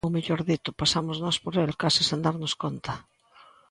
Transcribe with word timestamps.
Ou 0.05 0.13
mellor 0.15 0.41
dito, 0.51 0.69
pasamos 0.81 1.17
nós 1.23 1.37
por 1.43 1.53
el, 1.63 1.71
case 1.81 2.01
sen 2.09 2.21
darnos 2.25 2.53
conta. 2.63 2.93